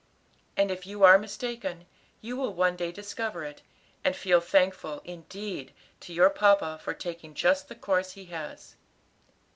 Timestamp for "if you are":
0.71-1.19